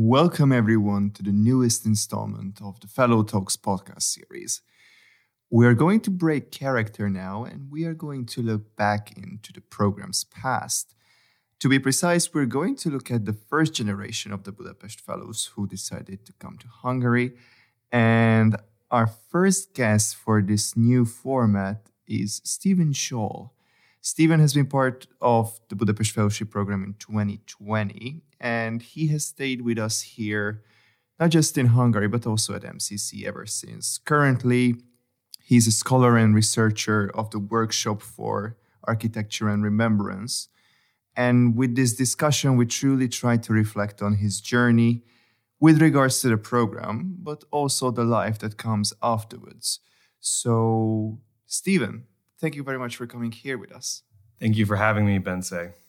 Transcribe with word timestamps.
Welcome, 0.00 0.52
everyone, 0.52 1.10
to 1.14 1.24
the 1.24 1.32
newest 1.32 1.84
installment 1.84 2.62
of 2.62 2.78
the 2.78 2.86
Fellow 2.86 3.24
Talks 3.24 3.56
podcast 3.56 4.02
series. 4.02 4.62
We 5.50 5.66
are 5.66 5.74
going 5.74 6.02
to 6.02 6.10
break 6.12 6.52
character 6.52 7.10
now 7.10 7.42
and 7.42 7.68
we 7.68 7.84
are 7.84 7.94
going 7.94 8.26
to 8.26 8.40
look 8.40 8.76
back 8.76 9.18
into 9.18 9.52
the 9.52 9.60
program's 9.60 10.22
past. 10.22 10.94
To 11.58 11.68
be 11.68 11.80
precise, 11.80 12.32
we're 12.32 12.46
going 12.46 12.76
to 12.76 12.90
look 12.90 13.10
at 13.10 13.24
the 13.24 13.32
first 13.32 13.74
generation 13.74 14.30
of 14.30 14.44
the 14.44 14.52
Budapest 14.52 15.00
Fellows 15.00 15.50
who 15.56 15.66
decided 15.66 16.24
to 16.26 16.32
come 16.34 16.58
to 16.58 16.68
Hungary. 16.68 17.32
And 17.90 18.54
our 18.92 19.08
first 19.08 19.74
guest 19.74 20.14
for 20.14 20.40
this 20.40 20.76
new 20.76 21.06
format 21.06 21.90
is 22.06 22.40
Stephen 22.44 22.92
Sholl. 22.92 23.50
Stephen 24.00 24.38
has 24.38 24.54
been 24.54 24.66
part 24.66 25.08
of 25.20 25.58
the 25.70 25.74
Budapest 25.74 26.12
Fellowship 26.12 26.50
Program 26.50 26.84
in 26.84 26.94
2020, 27.00 28.22
and 28.40 28.82
he 28.82 29.08
has 29.08 29.26
stayed 29.26 29.62
with 29.62 29.78
us 29.78 30.00
here, 30.02 30.62
not 31.18 31.30
just 31.30 31.58
in 31.58 31.66
Hungary, 31.66 32.08
but 32.08 32.26
also 32.26 32.54
at 32.54 32.62
MCC 32.62 33.24
ever 33.24 33.46
since. 33.46 33.98
Currently, 33.98 34.76
he's 35.42 35.66
a 35.66 35.72
scholar 35.72 36.16
and 36.16 36.34
researcher 36.34 37.10
of 37.14 37.30
the 37.30 37.38
Workshop 37.38 38.02
for 38.02 38.56
Architecture 38.84 39.48
and 39.48 39.62
Remembrance. 39.62 40.48
And 41.16 41.56
with 41.56 41.74
this 41.74 41.94
discussion, 41.94 42.56
we 42.56 42.66
truly 42.66 43.08
try 43.08 43.36
to 43.38 43.52
reflect 43.52 44.02
on 44.02 44.14
his 44.14 44.40
journey 44.40 45.02
with 45.60 45.82
regards 45.82 46.20
to 46.20 46.28
the 46.28 46.36
program, 46.36 47.16
but 47.18 47.42
also 47.50 47.90
the 47.90 48.04
life 48.04 48.38
that 48.38 48.56
comes 48.56 48.92
afterwards. 49.02 49.80
So, 50.20 51.18
Stephen, 51.46 52.04
thank 52.40 52.54
you 52.54 52.62
very 52.62 52.78
much 52.78 52.96
for 52.96 53.06
coming 53.06 53.32
here 53.32 53.58
with 53.58 53.72
us. 53.72 54.02
Thank 54.40 54.56
you 54.56 54.66
for 54.66 54.76
having 54.76 55.06
me, 55.06 55.18
Bence. 55.18 55.87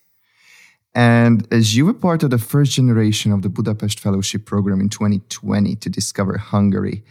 And 0.96 1.48
as 1.54 1.76
you 1.76 1.86
were 1.86 1.94
part 1.94 2.24
of 2.24 2.32
the 2.32 2.38
first 2.38 2.72
generation 2.72 3.32
of 3.32 3.42
the 3.42 3.50
Budapest 3.50 4.00
Fellowship 4.00 4.46
Program 4.46 4.82
in 4.82 4.90
2020 4.90 5.76
to 5.76 5.90
discover 5.90 6.38
Hungary, 6.38 7.04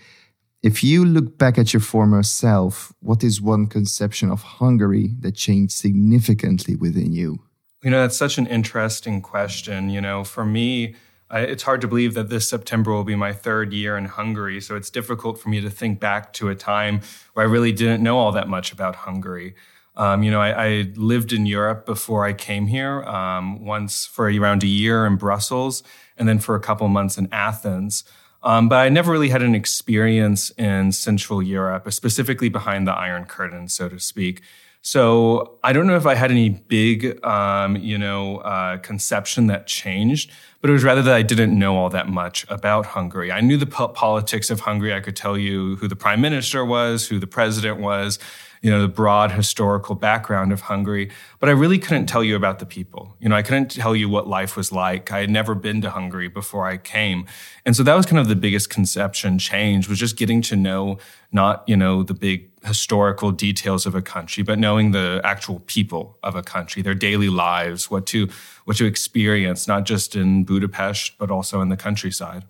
if 0.63 0.83
you 0.83 1.05
look 1.05 1.39
back 1.39 1.57
at 1.57 1.73
your 1.73 1.81
former 1.81 2.23
self, 2.25 2.93
what 3.01 3.23
is 3.23 3.41
one 3.41 3.69
conception 3.69 4.31
of 4.31 4.43
Hungary 4.43 5.15
that 5.21 5.37
changed 5.37 5.73
significantly 5.73 6.75
within 6.75 7.13
you? 7.13 7.39
You 7.85 7.91
know, 7.91 8.03
that's 8.03 8.17
such 8.17 8.39
an 8.39 8.47
interesting 8.49 9.23
question. 9.23 9.89
You 9.89 10.01
know, 10.01 10.25
for 10.25 10.45
me, 10.45 10.97
I, 11.31 11.41
it's 11.41 11.63
hard 11.63 11.81
to 11.83 11.89
believe 11.89 12.15
that 12.15 12.29
this 12.29 12.49
September 12.49 12.93
will 12.93 13.05
be 13.05 13.15
my 13.15 13.33
third 13.33 13.73
year 13.73 13.97
in 13.97 14.07
Hungary. 14.07 14.61
So 14.61 14.75
it's 14.75 14.91
difficult 14.91 15.41
for 15.41 15.49
me 15.49 15.61
to 15.61 15.71
think 15.71 16.01
back 16.01 16.33
to 16.35 16.49
a 16.49 16.57
time 16.57 17.03
where 17.35 17.47
I 17.47 17.49
really 17.49 17.73
didn't 17.73 18.03
know 18.03 18.19
all 18.19 18.33
that 18.33 18.49
much 18.49 18.73
about 18.73 18.97
Hungary. 18.97 19.55
Um, 19.99 20.23
you 20.23 20.31
know, 20.31 20.41
I, 20.41 20.67
I, 20.67 20.93
lived 20.95 21.33
in 21.33 21.45
Europe 21.45 21.85
before 21.85 22.25
I 22.25 22.33
came 22.33 22.69
here, 22.69 23.03
um, 23.03 23.65
once 23.65 24.07
for 24.07 24.27
around 24.27 24.63
a 24.63 24.69
year 24.69 25.05
in 25.05 25.17
Brussels, 25.17 25.83
and 26.17 26.29
then 26.29 26.39
for 26.39 26.55
a 26.55 26.61
couple 26.61 26.87
months 26.87 27.19
in 27.19 27.29
Athens. 27.33 28.05
Um, 28.45 28.69
but 28.69 28.77
I 28.77 28.89
never 28.89 29.11
really 29.11 29.29
had 29.29 29.43
an 29.43 29.57
experience 29.57 30.51
in 30.51 30.93
Central 30.93 31.43
Europe, 31.43 31.93
specifically 31.93 32.49
behind 32.49 32.87
the 32.87 32.93
Iron 32.93 33.25
Curtain, 33.25 33.69
so 33.69 33.89
to 33.89 33.99
speak. 33.99 34.43
So 34.83 35.59
I 35.65 35.73
don't 35.73 35.89
know 35.89 35.97
if 35.97 36.07
I 36.07 36.15
had 36.15 36.31
any 36.31 36.51
big, 36.51 37.23
um, 37.25 37.77
you 37.77 37.99
know, 37.99 38.39
uh, 38.39 38.79
conception 38.79 39.49
that 39.49 39.67
changed, 39.67 40.31
but 40.61 40.71
it 40.71 40.73
was 40.73 40.85
rather 40.85 41.03
that 41.03 41.15
I 41.15 41.23
didn't 41.23 41.57
know 41.57 41.77
all 41.77 41.91
that 41.91 42.09
much 42.09 42.45
about 42.49 42.87
Hungary. 42.87 43.31
I 43.31 43.41
knew 43.41 43.57
the 43.57 43.67
po- 43.67 43.89
politics 43.89 44.51
of 44.51 44.61
Hungary. 44.61 44.93
I 44.93 45.01
could 45.01 45.17
tell 45.17 45.39
you 45.39 45.77
who 45.77 45.89
the 45.89 45.97
prime 45.97 46.21
minister 46.21 46.65
was, 46.65 47.09
who 47.09 47.19
the 47.19 47.27
president 47.27 47.79
was, 47.79 48.19
you 48.63 48.71
know, 48.71 48.83
the 48.83 48.89
broad 48.89 49.33
historical 49.33 49.95
background 49.95 50.53
of 50.53 50.63
Hungary, 50.63 51.11
but 51.39 51.49
I 51.49 51.53
really 51.53 51.79
couldn't 51.79 52.07
tell 52.07 52.25
you 52.25 52.35
about 52.35 52.59
the 52.59 52.67
people. 52.67 53.15
You 53.21 53.29
know, 53.29 53.37
I 53.37 53.43
couldn't 53.43 53.71
tell 53.71 53.95
you 53.95 54.09
what 54.09 54.27
life 54.27 54.57
was 54.57 54.73
like. 54.73 55.13
I 55.13 55.21
had 55.21 55.31
never 55.31 55.55
been 55.55 55.81
to 55.83 55.91
Hungary 55.91 56.29
before 56.29 56.67
I 56.67 56.77
came. 56.77 57.27
And 57.65 57.77
so 57.77 57.83
that 57.85 57.95
was 57.95 58.07
kind 58.07 58.19
of 58.19 58.29
the 58.29 58.37
biggest 58.37 58.71
conception 58.71 59.39
change 59.39 59.89
was 59.89 59.99
just 59.99 60.17
getting 60.17 60.43
to 60.43 60.57
know 60.57 60.99
not, 61.31 61.63
you 61.69 61.77
know, 61.77 62.03
the 62.03 62.15
big 62.15 62.51
historical 62.65 63.31
details 63.31 63.87
of 63.87 63.95
a 63.95 64.03
country, 64.03 64.43
but 64.43 64.59
knowing 64.59 64.91
the 64.91 65.21
actual 65.23 65.61
people 65.61 66.19
of 66.23 66.35
a 66.35 66.43
country, 66.43 66.83
their 66.83 66.95
daily 66.95 67.29
lives, 67.29 67.91
what 67.91 68.07
to 68.07 68.29
what 68.69 68.79
you 68.79 68.87
experience, 68.87 69.67
not 69.67 69.87
just 69.87 70.15
in 70.15 70.45
Budapest, 70.45 71.17
but 71.17 71.31
also 71.31 71.63
in 71.63 71.71
the 71.71 71.77
countryside. 71.77 72.45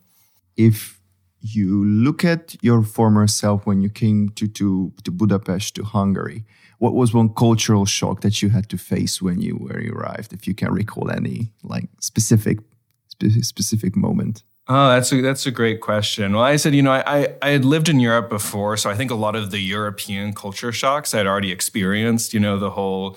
If 0.57 1.01
you 1.41 1.85
look 1.85 2.25
at 2.25 2.57
your 2.61 2.83
former 2.83 3.29
self 3.29 3.65
when 3.67 3.81
you 3.81 3.89
came 3.89 4.29
to, 4.31 4.49
to, 4.49 4.93
to 5.05 5.13
Budapest, 5.13 5.77
to 5.77 5.85
Hungary. 5.85 6.45
What 6.79 6.95
was 6.95 7.15
one 7.15 7.29
cultural 7.29 7.87
shock 7.87 8.23
that 8.23 8.43
you 8.43 8.49
had 8.49 8.69
to 8.71 8.77
face 8.77 9.23
when 9.23 9.41
you 9.41 9.55
when 9.55 9.81
you 9.81 9.93
arrived, 9.93 10.33
if 10.33 10.49
you 10.49 10.55
can 10.55 10.73
recall 10.73 11.09
any 11.09 11.53
like 11.63 11.89
specific 12.01 12.59
specific 13.41 13.95
moment? 13.95 14.43
Oh, 14.67 14.89
that's 14.89 15.13
a 15.13 15.21
that's 15.21 15.47
a 15.47 15.53
great 15.53 15.81
question. 15.81 16.33
Well, 16.33 16.43
I 16.43 16.57
said, 16.57 16.75
you 16.75 16.83
know, 16.83 16.93
I, 16.93 17.37
I 17.41 17.51
had 17.51 17.65
lived 17.65 17.89
in 17.89 18.01
Europe 18.01 18.29
before, 18.29 18.77
so 18.77 18.91
I 18.91 18.95
think 18.95 19.13
a 19.13 19.17
lot 19.17 19.37
of 19.37 19.53
the 19.53 19.61
European 19.61 20.33
culture 20.35 20.73
shocks 20.73 21.15
I 21.15 21.19
had 21.19 21.29
already 21.29 21.53
experienced. 21.53 22.35
You 22.35 22.41
know, 22.41 22.59
the 22.59 22.71
whole, 22.71 23.17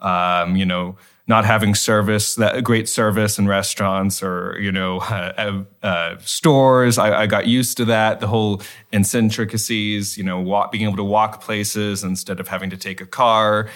um, 0.00 0.56
you 0.56 0.66
know, 0.66 0.96
not 1.32 1.46
having 1.46 1.74
service, 1.74 2.34
that 2.34 2.62
great 2.62 2.86
service 2.86 3.38
in 3.38 3.48
restaurants 3.48 4.22
or 4.22 4.58
you 4.60 4.70
know 4.70 4.98
uh, 5.00 5.62
uh, 5.82 6.16
stores. 6.20 6.98
I, 6.98 7.22
I, 7.22 7.26
got 7.26 7.46
used 7.46 7.78
to 7.78 7.86
that. 7.86 8.20
The 8.20 8.26
whole 8.26 8.60
intricacies, 8.92 10.18
you 10.18 10.24
know, 10.24 10.38
walk, 10.38 10.70
being 10.72 10.84
able 10.84 10.98
to 10.98 11.04
walk 11.04 11.40
places 11.40 12.04
instead 12.04 12.38
of 12.38 12.48
having 12.48 12.68
to 12.68 12.76
take 12.76 13.00
a 13.00 13.06
car. 13.06 13.70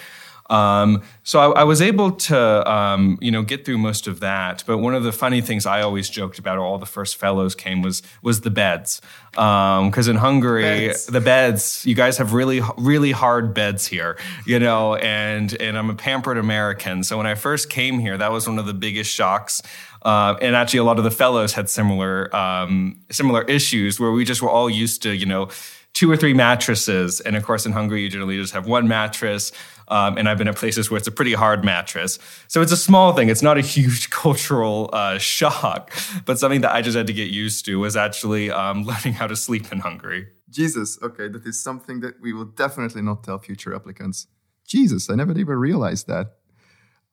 Um, 0.49 1.03
so 1.25 1.41
I, 1.41 1.61
I, 1.61 1.65
was 1.65 1.83
able 1.83 2.13
to, 2.13 2.71
um, 2.71 3.19
you 3.21 3.33
know, 3.33 3.43
get 3.43 3.65
through 3.65 3.79
most 3.79 4.07
of 4.07 4.21
that. 4.21 4.63
But 4.67 4.79
one 4.79 4.95
of 4.95 5.03
the 5.03 5.13
funny 5.13 5.41
things 5.41 5.67
I 5.67 5.83
always 5.83 6.09
joked 6.09 6.39
about, 6.39 6.59
all 6.59 6.79
the 6.79 6.87
first 6.87 7.17
fellows 7.17 7.55
came 7.55 7.83
was 7.83 8.03
was 8.23 8.43
the 8.43 8.51
beds, 8.51 9.01
because 9.33 10.09
um, 10.09 10.11
in 10.11 10.17
Hungary 10.17 10.89
beds. 10.89 11.07
the 11.07 11.21
beds, 11.21 11.85
you 11.85 11.95
guys 11.95 12.19
have 12.19 12.33
really 12.33 12.61
really 12.77 13.11
hard 13.11 13.55
beds 13.55 13.87
here, 13.87 14.19
you 14.45 14.61
know. 14.61 14.95
And 14.95 15.53
and 15.61 15.77
I'm 15.77 15.91
a 15.91 15.95
pampered 15.95 16.39
American, 16.39 17.03
so 17.03 17.17
when 17.17 17.27
I 17.27 17.35
first 17.35 17.69
came 17.69 17.99
here, 17.99 18.17
that 18.17 18.31
was 18.31 18.49
one 18.49 18.59
of 18.59 18.67
the 18.67 18.75
biggest 18.75 19.13
shocks. 19.13 19.63
Uh, 20.03 20.37
and 20.41 20.55
actually, 20.55 20.79
a 20.79 20.85
lot 20.85 20.99
of 20.99 21.05
the 21.05 21.11
fellows 21.11 21.55
had 21.55 21.69
similar 21.69 22.35
um, 22.35 23.01
similar 23.11 23.43
issues 23.43 23.99
where 23.99 24.13
we 24.13 24.25
just 24.25 24.41
were 24.41 24.51
all 24.51 24.71
used 24.71 25.03
to, 25.03 25.13
you 25.13 25.27
know, 25.27 25.49
two 25.97 26.11
or 26.11 26.17
three 26.17 26.35
mattresses. 26.35 27.21
And 27.21 27.37
of 27.37 27.43
course, 27.43 27.65
in 27.65 27.73
Hungary, 27.73 28.03
you 28.03 28.11
generally 28.11 28.37
just 28.37 28.53
have 28.53 28.67
one 28.67 28.87
mattress. 28.87 29.51
Um, 29.89 30.19
and 30.19 30.29
I've 30.29 30.37
been 30.37 30.47
at 30.47 30.57
places 30.57 30.91
where 30.91 30.99
it's 30.99 31.09
a 31.09 31.11
pretty 31.11 31.33
hard 31.33 31.65
mattress. 31.65 32.19
So 32.49 32.61
it's 32.61 32.71
a 32.71 32.77
small 32.77 33.15
thing. 33.15 33.31
It's 33.31 33.41
not 33.41 33.57
a 33.57 33.63
huge 33.63 34.11
cultural 34.23 34.91
uh, 34.93 35.17
shock, 35.17 35.91
but 36.27 36.39
something 36.39 36.61
that 36.61 36.75
I 36.75 36.83
just 36.83 36.99
had 36.99 37.07
to 37.07 37.15
get 37.15 37.31
used 37.31 37.65
to 37.65 37.79
was 37.79 37.97
actually 37.97 38.51
um, 38.51 38.83
learning 38.91 39.15
how 39.15 39.27
to 39.27 39.35
sleep 39.35 39.73
in 39.73 39.79
Hungary. 39.79 40.29
Jesus, 40.51 40.99
okay, 41.03 41.29
that 41.29 41.47
is 41.47 41.63
something 41.63 42.01
that 42.01 42.21
we 42.21 42.35
will 42.35 42.45
definitely 42.45 43.01
not 43.01 43.25
tell 43.25 43.39
future 43.39 43.75
applicants. 43.75 44.27
Jesus, 44.67 45.09
I 45.09 45.15
never 45.15 45.33
even 45.33 45.57
realized 45.57 46.09
that. 46.09 46.27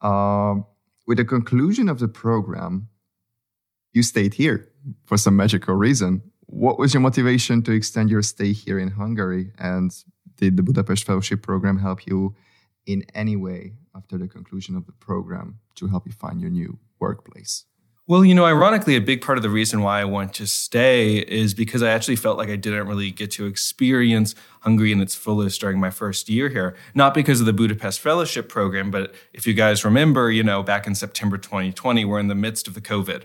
Um, 0.05 0.65
with 1.07 1.19
the 1.19 1.25
conclusion 1.25 1.88
of 1.88 2.00
the 2.00 2.09
program, 2.09 2.89
you 3.94 4.03
stayed 4.03 4.33
here 4.33 4.67
for 5.05 5.17
some 5.17 5.38
magical 5.38 5.75
reason. 5.75 6.32
What 6.53 6.77
was 6.77 6.94
your 6.94 7.01
motivation 7.01 7.63
to 7.63 7.71
extend 7.71 8.11
your 8.11 8.21
stay 8.21 8.53
here 8.53 8.77
in 8.77 8.91
Hungary? 8.91 9.51
And 9.57 9.91
did 10.38 10.55
the 10.55 10.61
Budapest 10.61 11.03
Fellowship 11.03 11.41
Program 11.41 11.79
help 11.79 12.05
you 12.05 12.35
in 12.85 13.03
any 13.15 13.35
way 13.35 13.73
after 13.95 14.19
the 14.19 14.27
conclusion 14.27 14.75
of 14.75 14.85
the 14.85 14.91
program 14.91 15.57
to 15.75 15.88
help 15.88 16.05
you 16.05 16.11
find 16.11 16.39
your 16.39 16.51
new 16.51 16.77
workplace? 17.00 17.65
Well, 18.05 18.23
you 18.23 18.35
know, 18.35 18.45
ironically, 18.45 18.95
a 18.95 19.01
big 19.01 19.21
part 19.21 19.39
of 19.39 19.41
the 19.41 19.50
reason 19.50 19.81
why 19.81 20.00
I 20.00 20.05
want 20.05 20.35
to 20.35 20.45
stay 20.45 21.17
is 21.17 21.55
because 21.55 21.81
I 21.81 21.89
actually 21.89 22.17
felt 22.17 22.38
like 22.38 22.50
I 22.50 22.56
didn't 22.56 22.88
really 22.88 23.09
get 23.09 23.31
to 23.31 23.47
experience 23.47 24.35
Hungary 24.59 24.91
in 24.91 25.01
its 25.01 25.15
fullest 25.15 25.59
during 25.59 25.79
my 25.79 25.89
first 25.89 26.29
year 26.29 26.49
here. 26.49 26.75
Not 26.94 27.15
because 27.15 27.39
of 27.39 27.47
the 27.47 27.53
Budapest 27.53 27.99
Fellowship 27.99 28.47
Program, 28.47 28.91
but 28.91 29.15
if 29.33 29.47
you 29.47 29.56
guys 29.56 29.83
remember, 29.83 30.29
you 30.29 30.44
know, 30.44 30.61
back 30.61 30.85
in 30.85 30.94
September 30.94 31.38
2020, 31.39 32.06
we're 32.06 32.19
in 32.19 32.27
the 32.27 32.35
midst 32.35 32.67
of 32.67 32.75
the 32.75 32.81
COVID. 32.81 33.23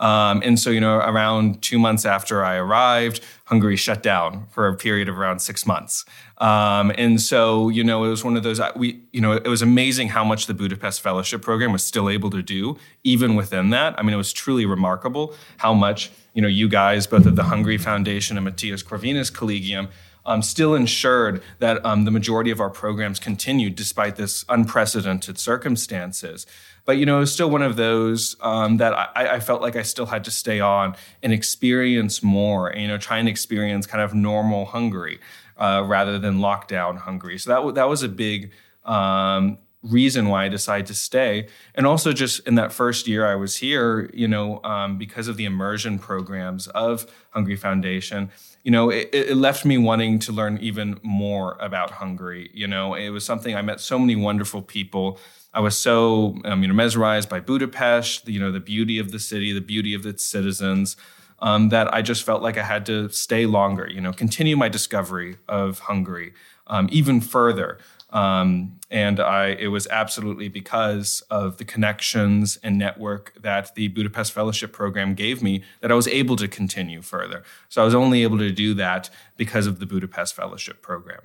Um, 0.00 0.42
and 0.44 0.58
so, 0.58 0.70
you 0.70 0.80
know, 0.80 0.96
around 0.96 1.62
two 1.62 1.78
months 1.78 2.04
after 2.04 2.44
I 2.44 2.56
arrived, 2.56 3.20
Hungary 3.44 3.76
shut 3.76 4.02
down 4.02 4.46
for 4.50 4.66
a 4.66 4.74
period 4.74 5.08
of 5.08 5.18
around 5.18 5.40
six 5.40 5.66
months. 5.66 6.04
Um, 6.38 6.90
and 6.96 7.20
so, 7.20 7.68
you 7.68 7.84
know, 7.84 8.04
it 8.04 8.08
was 8.08 8.24
one 8.24 8.36
of 8.36 8.42
those, 8.42 8.60
we, 8.76 9.02
you 9.12 9.20
know, 9.20 9.32
it 9.32 9.46
was 9.46 9.62
amazing 9.62 10.08
how 10.08 10.24
much 10.24 10.46
the 10.46 10.54
Budapest 10.54 11.02
Fellowship 11.02 11.42
Program 11.42 11.70
was 11.70 11.84
still 11.84 12.08
able 12.08 12.30
to 12.30 12.42
do, 12.42 12.78
even 13.04 13.36
within 13.36 13.70
that. 13.70 13.94
I 13.98 14.02
mean, 14.02 14.14
it 14.14 14.18
was 14.18 14.32
truly 14.32 14.66
remarkable 14.66 15.34
how 15.58 15.74
much 15.74 16.10
you 16.34 16.42
know, 16.42 16.48
you 16.48 16.68
guys, 16.68 17.06
both 17.06 17.26
at 17.26 17.36
the 17.36 17.44
Hungary 17.44 17.78
Foundation 17.78 18.36
and 18.36 18.44
Mathias 18.44 18.82
Corvinus 18.82 19.32
Collegium, 19.32 19.88
um, 20.24 20.42
still 20.42 20.74
ensured 20.74 21.42
that 21.58 21.84
um, 21.84 22.04
the 22.04 22.10
majority 22.10 22.50
of 22.50 22.60
our 22.60 22.70
programs 22.70 23.18
continued 23.18 23.74
despite 23.74 24.16
this 24.16 24.44
unprecedented 24.48 25.38
circumstances. 25.38 26.46
But 26.84 26.96
you 26.96 27.06
know, 27.06 27.18
it 27.18 27.20
was 27.20 27.32
still 27.32 27.50
one 27.50 27.62
of 27.62 27.76
those 27.76 28.36
um, 28.40 28.78
that 28.78 28.92
I, 28.92 29.36
I, 29.36 29.40
felt 29.40 29.62
like 29.62 29.76
I 29.76 29.82
still 29.82 30.06
had 30.06 30.24
to 30.24 30.30
stay 30.30 30.60
on 30.60 30.96
and 31.22 31.32
experience 31.32 32.22
more. 32.22 32.72
You 32.74 32.88
know, 32.88 32.98
try 32.98 33.18
and 33.18 33.28
experience 33.28 33.86
kind 33.86 34.02
of 34.02 34.14
normal 34.14 34.66
Hungary 34.66 35.20
uh, 35.56 35.84
rather 35.86 36.18
than 36.18 36.38
lockdown 36.38 36.98
Hungary. 36.98 37.38
So 37.38 37.50
that 37.50 37.56
w- 37.56 37.74
that 37.74 37.88
was 37.88 38.02
a 38.02 38.08
big 38.08 38.52
um, 38.84 39.58
reason 39.82 40.28
why 40.28 40.44
I 40.44 40.48
decided 40.48 40.86
to 40.86 40.94
stay. 40.94 41.48
And 41.74 41.86
also, 41.86 42.12
just 42.12 42.46
in 42.46 42.54
that 42.56 42.72
first 42.72 43.06
year 43.06 43.26
I 43.26 43.34
was 43.34 43.56
here, 43.56 44.10
you 44.12 44.28
know, 44.28 44.62
um, 44.64 44.98
because 44.98 45.28
of 45.28 45.36
the 45.36 45.44
immersion 45.44 45.98
programs 45.98 46.66
of 46.68 47.06
Hungary 47.30 47.56
Foundation, 47.56 48.30
you 48.62 48.70
know, 48.70 48.90
it, 48.90 49.08
it, 49.12 49.36
left 49.36 49.64
me 49.64 49.78
wanting 49.78 50.18
to 50.20 50.32
learn 50.32 50.58
even 50.58 51.00
more 51.02 51.56
about 51.60 51.92
Hungary. 51.92 52.50
You 52.52 52.66
know, 52.66 52.94
it 52.94 53.08
was 53.10 53.24
something 53.24 53.54
I 53.56 53.62
met 53.62 53.80
so 53.80 53.98
many 53.98 54.16
wonderful 54.16 54.62
people. 54.62 55.18
I 55.54 55.60
was 55.60 55.78
so, 55.78 56.36
um, 56.44 56.62
you 56.62 56.68
know, 56.68 56.74
mesmerized 56.74 57.28
by 57.28 57.40
Budapest, 57.40 58.28
you 58.28 58.38
know, 58.38 58.52
the 58.52 58.60
beauty 58.60 58.98
of 58.98 59.12
the 59.12 59.18
city, 59.18 59.52
the 59.52 59.60
beauty 59.60 59.94
of 59.94 60.04
its 60.06 60.24
citizens. 60.24 60.96
Um, 61.42 61.70
that 61.70 61.92
I 61.94 62.02
just 62.02 62.22
felt 62.22 62.42
like 62.42 62.58
I 62.58 62.62
had 62.62 62.84
to 62.84 63.08
stay 63.08 63.46
longer, 63.46 63.88
you 63.88 64.02
know, 64.02 64.12
continue 64.12 64.58
my 64.58 64.68
discovery 64.68 65.38
of 65.48 65.78
Hungary 65.78 66.34
um, 66.70 66.88
even 66.90 67.20
further. 67.20 67.78
Um, 68.12 68.78
and 68.90 69.20
I, 69.20 69.48
it 69.48 69.68
was 69.68 69.86
absolutely 69.88 70.48
because 70.48 71.22
of 71.30 71.58
the 71.58 71.64
connections 71.64 72.58
and 72.62 72.76
network 72.76 73.34
that 73.40 73.74
the 73.74 73.88
Budapest 73.88 74.32
Fellowship 74.32 74.72
Program 74.72 75.14
gave 75.14 75.42
me 75.42 75.62
that 75.80 75.92
I 75.92 75.94
was 75.94 76.08
able 76.08 76.36
to 76.36 76.48
continue 76.48 77.02
further. 77.02 77.44
So 77.68 77.82
I 77.82 77.84
was 77.84 77.94
only 77.94 78.22
able 78.22 78.38
to 78.38 78.50
do 78.50 78.74
that 78.74 79.10
because 79.36 79.66
of 79.66 79.78
the 79.78 79.86
Budapest 79.86 80.34
Fellowship 80.34 80.82
Program. 80.82 81.20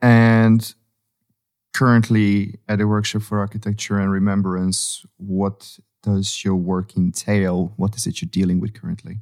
And 0.00 0.74
currently 1.74 2.58
at 2.68 2.78
the 2.78 2.86
Workshop 2.86 3.22
for 3.22 3.40
Architecture 3.40 3.98
and 3.98 4.10
Remembrance, 4.10 5.04
what 5.18 5.78
does 6.02 6.44
your 6.44 6.56
work 6.56 6.96
entail? 6.96 7.72
What 7.76 7.96
is 7.96 8.06
it 8.06 8.22
you're 8.22 8.28
dealing 8.30 8.60
with 8.60 8.74
currently? 8.74 9.18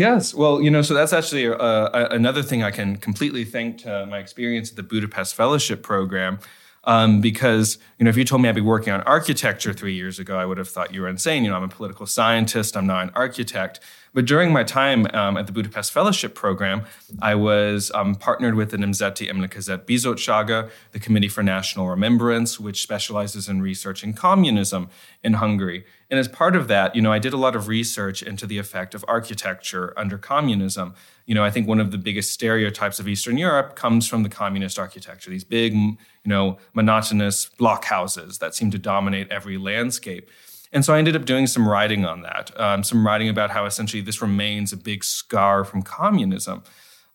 Yes, 0.00 0.32
well, 0.32 0.62
you 0.62 0.70
know, 0.70 0.80
so 0.80 0.94
that's 0.94 1.12
actually 1.12 1.46
uh, 1.46 2.08
another 2.08 2.42
thing 2.42 2.62
I 2.62 2.70
can 2.70 2.96
completely 2.96 3.44
thank 3.44 3.82
to 3.82 4.06
my 4.06 4.18
experience 4.18 4.70
at 4.70 4.76
the 4.76 4.82
Budapest 4.82 5.34
Fellowship 5.34 5.82
Program. 5.82 6.38
Um, 6.84 7.20
because 7.20 7.76
you 7.98 8.04
know, 8.04 8.08
if 8.08 8.16
you 8.16 8.24
told 8.24 8.40
me 8.40 8.48
I'd 8.48 8.54
be 8.54 8.62
working 8.62 8.94
on 8.94 9.02
architecture 9.02 9.74
three 9.74 9.92
years 9.92 10.18
ago, 10.18 10.38
I 10.38 10.46
would 10.46 10.56
have 10.56 10.70
thought 10.70 10.94
you 10.94 11.02
were 11.02 11.08
insane. 11.08 11.44
You 11.44 11.50
know, 11.50 11.56
I'm 11.58 11.64
a 11.64 11.68
political 11.68 12.06
scientist. 12.06 12.78
I'm 12.78 12.86
not 12.86 13.02
an 13.02 13.10
architect. 13.14 13.80
But 14.12 14.26
during 14.26 14.52
my 14.52 14.64
time 14.64 15.06
um, 15.14 15.36
at 15.36 15.46
the 15.46 15.52
Budapest 15.52 15.92
Fellowship 15.92 16.34
Program, 16.34 16.84
I 17.22 17.36
was 17.36 17.92
um, 17.94 18.16
partnered 18.16 18.56
with 18.56 18.70
the 18.70 18.76
Nemzeti 18.76 19.30
Emlékezet 19.30 19.84
Bizottsága, 19.84 20.68
the 20.90 20.98
Committee 20.98 21.28
for 21.28 21.44
National 21.44 21.88
Remembrance, 21.88 22.58
which 22.58 22.82
specializes 22.82 23.48
in 23.48 23.62
researching 23.62 24.12
communism 24.12 24.88
in 25.22 25.34
Hungary. 25.34 25.84
And 26.10 26.18
as 26.18 26.26
part 26.26 26.56
of 26.56 26.66
that, 26.66 26.96
you 26.96 27.02
know, 27.02 27.12
I 27.12 27.20
did 27.20 27.32
a 27.32 27.36
lot 27.36 27.54
of 27.54 27.68
research 27.68 28.20
into 28.20 28.46
the 28.46 28.58
effect 28.58 28.96
of 28.96 29.04
architecture 29.06 29.94
under 29.96 30.18
communism. 30.18 30.94
You 31.26 31.36
know, 31.36 31.44
I 31.44 31.50
think 31.50 31.68
one 31.68 31.78
of 31.78 31.92
the 31.92 31.98
biggest 31.98 32.32
stereotypes 32.32 32.98
of 32.98 33.06
Eastern 33.06 33.38
Europe 33.38 33.76
comes 33.76 34.08
from 34.08 34.24
the 34.24 34.28
communist 34.28 34.76
architecture, 34.76 35.30
these 35.30 35.44
big, 35.44 35.72
you 35.72 35.96
know, 36.24 36.58
monotonous 36.74 37.46
block 37.46 37.84
houses 37.84 38.38
that 38.38 38.56
seem 38.56 38.72
to 38.72 38.78
dominate 38.78 39.30
every 39.30 39.56
landscape. 39.56 40.28
And 40.72 40.84
so 40.84 40.94
I 40.94 40.98
ended 40.98 41.16
up 41.16 41.24
doing 41.24 41.46
some 41.46 41.68
writing 41.68 42.04
on 42.04 42.22
that, 42.22 42.58
um, 42.58 42.84
some 42.84 43.04
writing 43.04 43.28
about 43.28 43.50
how 43.50 43.66
essentially 43.66 44.02
this 44.02 44.22
remains 44.22 44.72
a 44.72 44.76
big 44.76 45.02
scar 45.02 45.64
from 45.64 45.82
communism. 45.82 46.62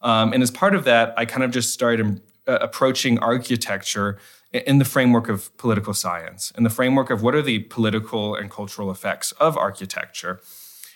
Um, 0.01 0.33
and 0.33 0.43
as 0.43 0.51
part 0.51 0.75
of 0.75 0.83
that, 0.83 1.13
I 1.17 1.25
kind 1.25 1.43
of 1.43 1.51
just 1.51 1.73
started 1.73 2.21
uh, 2.47 2.59
approaching 2.61 3.17
architecture 3.19 4.19
in 4.51 4.77
the 4.77 4.85
framework 4.85 5.27
of 5.29 5.55
political 5.57 5.93
science, 5.93 6.51
in 6.57 6.63
the 6.63 6.69
framework 6.69 7.09
of 7.09 7.21
what 7.21 7.35
are 7.35 7.41
the 7.41 7.59
political 7.59 8.35
and 8.35 8.49
cultural 8.49 8.91
effects 8.91 9.31
of 9.33 9.57
architecture. 9.57 10.39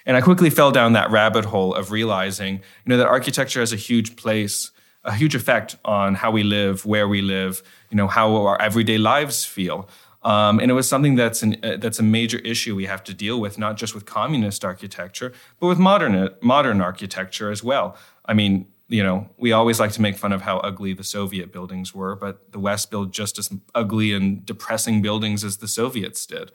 And 0.06 0.16
I 0.16 0.22
quickly 0.22 0.50
fell 0.50 0.72
down 0.72 0.94
that 0.94 1.12
rabbit 1.12 1.46
hole 1.46 1.74
of 1.74 1.92
realizing, 1.92 2.56
you 2.56 2.62
know, 2.86 2.98
that 2.98 3.08
architecture 3.08 3.60
has 3.60 3.74
a 3.74 3.78
huge 3.78 4.16
place, 4.16 4.72
a 5.04 5.14
huge 5.14 5.36
effect 5.36 5.76
on 5.84 6.16
how 6.16 6.32
we 6.32 6.44
live, 6.44 6.86
where 6.86 7.08
we 7.08 7.22
live, 7.22 7.62
you 7.90 7.98
know, 7.98 8.08
how 8.08 8.36
our 8.46 8.62
everyday 8.62 8.98
lives 8.98 9.46
feel. 9.46 9.90
Um, 10.21 10.60
and 10.60 10.69
it 10.69 10.74
was 10.74 10.89
something 10.89 11.16
that's 11.16 11.42
an, 11.44 11.57
uh, 11.63 11.77
that's 11.77 12.00
a 12.00 12.04
major 12.04 12.39
issue 12.39 12.75
we 12.75 12.86
have 12.86 13.04
to 13.06 13.13
deal 13.13 13.39
with, 13.39 13.57
not 13.57 13.77
just 13.77 13.95
with 13.95 14.06
communist 14.06 14.66
architecture, 14.66 15.31
but 15.60 15.68
with 15.68 15.80
modern 15.80 16.30
modern 16.42 16.81
architecture 16.81 17.51
as 17.51 17.63
well. 17.63 17.95
I 18.25 18.33
mean, 18.33 18.68
you 18.89 19.04
know, 19.04 19.30
we 19.38 19.51
always 19.51 19.80
like 19.80 19.92
to 19.94 20.01
make 20.01 20.18
fun 20.18 20.33
of 20.33 20.42
how 20.42 20.57
ugly 20.57 20.94
the 20.94 21.04
Soviet 21.04 21.54
buildings 21.54 21.94
were, 21.94 22.16
but 22.16 22.51
the 22.51 22.60
West 22.60 22.92
built 22.92 23.12
just 23.12 23.38
as 23.38 23.50
ugly 23.74 24.13
and 24.13 24.45
depressing 24.45 25.01
buildings 25.01 25.44
as 25.44 25.57
the 25.57 25.68
Soviets 25.68 26.25
did. 26.25 26.51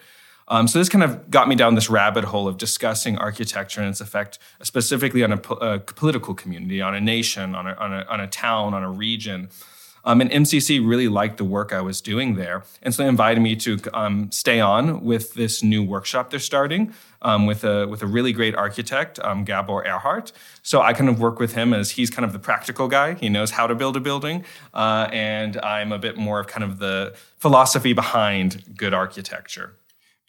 Um, 0.49 0.69
so 0.69 0.79
this 0.79 0.91
kind 0.91 1.03
of 1.03 1.31
got 1.31 1.49
me 1.49 1.55
down 1.55 1.75
this 1.75 1.89
rabbit 1.89 2.25
hole 2.25 2.47
of 2.47 2.59
discussing 2.59 3.17
architecture 3.17 3.81
and 3.81 3.89
its 3.89 4.01
effect, 4.01 4.39
specifically 4.63 5.23
on 5.25 5.33
a, 5.33 5.39
po- 5.39 5.55
a 5.55 5.79
political 5.79 6.35
community, 6.35 6.83
on 6.83 6.95
a 6.95 7.01
nation, 7.01 7.55
on 7.55 7.67
a, 7.67 7.73
on 7.75 7.95
a, 7.95 8.05
on 8.11 8.21
a 8.21 8.27
town, 8.27 8.75
on 8.75 8.83
a 8.83 8.91
region. 8.91 9.49
Um, 10.05 10.21
and 10.21 10.31
MCC 10.31 10.87
really 10.87 11.09
liked 11.09 11.39
the 11.39 11.45
work 11.45 11.73
I 11.73 11.81
was 11.81 12.01
doing 12.01 12.35
there. 12.35 12.65
And 12.83 12.95
so 12.95 13.03
they 13.03 13.09
invited 13.09 13.41
me 13.41 13.57
to 13.57 13.79
um, 13.93 14.31
stay 14.31 14.61
on 14.61 15.03
with 15.03 15.35
this 15.35 15.63
new 15.63 15.83
workshop 15.83 16.31
they're 16.31 16.41
starting 16.41 16.93
um, 17.23 17.47
with, 17.47 17.65
a, 17.65 17.87
with 17.89 18.03
a 18.03 18.07
really 18.07 18.33
great 18.33 18.55
architect, 18.55 19.19
um, 19.21 19.45
Gabor 19.45 19.85
Erhardt. 19.85 20.33
So 20.63 20.83
I 20.83 20.93
kind 20.93 21.09
of 21.09 21.19
work 21.19 21.39
with 21.39 21.55
him 21.55 21.73
as 21.73 21.93
he's 21.93 22.11
kind 22.11 22.25
of 22.25 22.33
the 22.33 22.39
practical 22.39 22.89
guy. 22.89 23.15
He 23.15 23.29
knows 23.29 23.53
how 23.53 23.67
to 23.67 23.75
build 23.75 23.97
a 23.97 24.01
building. 24.01 24.45
Uh, 24.73 25.09
and 25.13 25.57
I'm 25.59 25.93
a 25.93 25.99
bit 25.99 26.17
more 26.17 26.41
of 26.41 26.47
kind 26.47 26.65
of 26.65 26.79
the 26.79 27.15
philosophy 27.39 27.93
behind 27.93 28.77
good 28.77 28.93
architecture. 28.93 29.77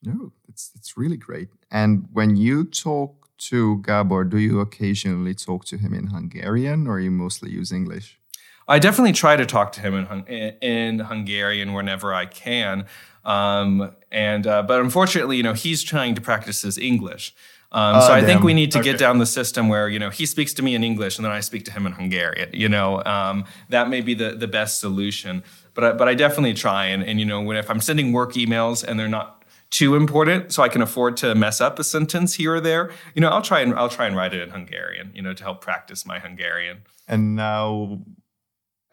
No, 0.03 0.31
it's, 0.47 0.69
that's 0.69 0.97
really 0.97 1.17
great. 1.17 1.49
And 1.71 2.07
when 2.13 2.35
you 2.35 2.63
talk 2.63 3.29
to 3.37 3.81
Gabor, 3.81 4.23
do 4.23 4.37
you 4.37 4.59
occasionally 4.59 5.33
talk 5.33 5.65
to 5.65 5.77
him 5.77 5.93
in 5.93 6.07
Hungarian 6.07 6.87
or 6.87 6.99
you 6.99 7.11
mostly 7.11 7.51
use 7.51 7.71
English? 7.71 8.19
I 8.67 8.79
definitely 8.79 9.13
try 9.13 9.35
to 9.35 9.45
talk 9.45 9.71
to 9.73 9.81
him 9.81 9.93
in, 10.27 10.57
in 10.61 10.99
Hungarian 10.99 11.73
whenever 11.73 12.13
I 12.13 12.25
can. 12.25 12.85
Um, 13.23 13.95
and 14.11 14.47
uh, 14.47 14.63
but 14.63 14.81
unfortunately, 14.81 15.37
you 15.37 15.43
know, 15.43 15.53
he's 15.53 15.83
trying 15.83 16.15
to 16.15 16.21
practice 16.21 16.61
his 16.61 16.77
English. 16.77 17.33
Um, 17.71 18.01
so 18.01 18.13
I 18.13 18.21
think 18.21 18.41
we 18.41 18.53
need 18.53 18.71
to 18.71 18.79
okay. 18.79 18.91
get 18.91 18.99
down 18.99 19.17
the 19.17 19.25
system 19.25 19.67
where 19.67 19.89
you 19.89 19.99
know 19.99 20.09
he 20.09 20.25
speaks 20.25 20.53
to 20.53 20.61
me 20.61 20.75
in 20.75 20.83
English 20.83 21.17
and 21.17 21.25
then 21.25 21.31
I 21.33 21.41
speak 21.41 21.65
to 21.65 21.71
him 21.71 21.85
in 21.85 21.91
Hungarian. 21.91 22.49
You 22.53 22.69
know, 22.69 23.03
um, 23.03 23.45
that 23.69 23.89
may 23.89 24.01
be 24.01 24.13
the 24.13 24.31
the 24.31 24.47
best 24.47 24.79
solution. 24.79 25.43
But 25.73 25.83
I, 25.83 25.91
but 25.91 26.07
I 26.07 26.13
definitely 26.13 26.53
try 26.53 26.85
and 26.85 27.03
and 27.03 27.19
you 27.19 27.25
know 27.25 27.41
when 27.41 27.57
if 27.57 27.69
I'm 27.69 27.81
sending 27.81 28.13
work 28.13 28.33
emails 28.33 28.83
and 28.83 28.97
they're 28.97 29.09
not 29.09 29.43
too 29.71 29.95
important, 29.95 30.53
so 30.53 30.63
I 30.63 30.69
can 30.69 30.81
afford 30.81 31.17
to 31.17 31.35
mess 31.35 31.59
up 31.59 31.77
a 31.79 31.83
sentence 31.83 32.35
here 32.35 32.55
or 32.55 32.61
there, 32.61 32.91
you 33.13 33.19
know, 33.21 33.29
I'll 33.29 33.41
try 33.41 33.59
and 33.59 33.73
I'll 33.73 33.89
try 33.89 34.05
and 34.05 34.15
write 34.15 34.33
it 34.33 34.41
in 34.41 34.51
Hungarian. 34.51 35.11
You 35.13 35.23
know, 35.23 35.33
to 35.33 35.43
help 35.43 35.59
practice 35.59 36.05
my 36.05 36.19
Hungarian. 36.19 36.83
And 37.09 37.35
now 37.35 37.99